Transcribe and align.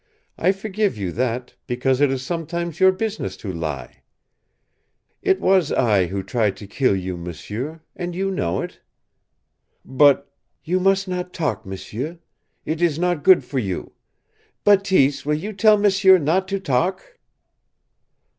"I 0.35 0.51
forgive 0.51 0.97
you 0.97 1.11
that, 1.11 1.53
because 1.67 2.01
it 2.01 2.09
is 2.09 2.23
sometimes 2.23 2.79
your 2.79 2.91
business 2.91 3.37
to 3.37 3.53
lie. 3.53 3.97
It 5.21 5.39
was 5.39 5.71
I 5.71 6.07
who 6.07 6.23
tried 6.23 6.57
to 6.57 6.65
kill 6.65 6.95
you, 6.95 7.15
m'sieu. 7.17 7.81
And 7.95 8.15
you 8.15 8.31
know 8.31 8.61
it." 8.61 8.79
"But" 9.85 10.27
"You 10.65 10.79
must 10.79 11.07
not 11.07 11.33
talk, 11.33 11.67
m'sieu. 11.67 12.17
It 12.65 12.81
is 12.81 12.97
not 12.97 13.21
good 13.23 13.43
for 13.43 13.59
you: 13.59 13.91
Bateese, 14.63 15.23
will 15.23 15.35
you 15.35 15.53
tell 15.53 15.77
m'sieu 15.77 16.17
not 16.17 16.47
to 16.47 16.59
talk?" 16.59 17.19